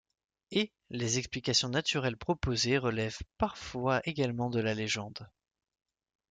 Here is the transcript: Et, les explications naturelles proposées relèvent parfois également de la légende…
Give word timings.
Et, 0.49 0.71
les 0.89 1.19
explications 1.19 1.69
naturelles 1.69 2.17
proposées 2.17 2.79
relèvent 2.79 3.21
parfois 3.37 4.01
également 4.05 4.49
de 4.49 4.59
la 4.59 4.73
légende… 4.73 5.27